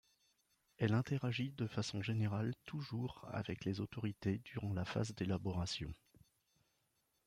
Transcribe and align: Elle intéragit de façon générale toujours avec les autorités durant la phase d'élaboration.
Elle 0.79 0.95
intéragit 0.95 1.51
de 1.55 1.67
façon 1.67 2.01
générale 2.01 2.55
toujours 2.65 3.27
avec 3.31 3.65
les 3.65 3.81
autorités 3.81 4.39
durant 4.39 4.73
la 4.73 4.83
phase 4.83 5.13
d'élaboration. 5.13 5.93